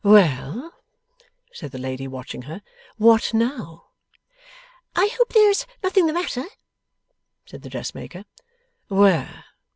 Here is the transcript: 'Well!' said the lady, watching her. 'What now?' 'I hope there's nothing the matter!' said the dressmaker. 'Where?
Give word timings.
'Well!' 0.03 0.71
said 1.53 1.69
the 1.69 1.77
lady, 1.77 2.07
watching 2.07 2.41
her. 2.49 2.63
'What 2.97 3.35
now?' 3.35 3.91
'I 4.95 5.13
hope 5.15 5.29
there's 5.33 5.67
nothing 5.83 6.07
the 6.07 6.11
matter!' 6.13 6.45
said 7.45 7.61
the 7.61 7.69
dressmaker. 7.69 8.25
'Where? 8.87 9.45